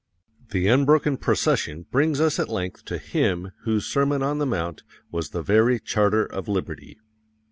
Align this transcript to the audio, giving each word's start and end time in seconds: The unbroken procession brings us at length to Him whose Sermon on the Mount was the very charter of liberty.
The 0.49 0.67
unbroken 0.67 1.17
procession 1.17 1.83
brings 1.91 2.19
us 2.19 2.39
at 2.39 2.49
length 2.49 2.85
to 2.85 2.97
Him 2.97 3.51
whose 3.65 3.85
Sermon 3.85 4.23
on 4.23 4.39
the 4.39 4.47
Mount 4.47 4.81
was 5.11 5.29
the 5.29 5.43
very 5.43 5.79
charter 5.79 6.25
of 6.25 6.47
liberty. 6.47 6.99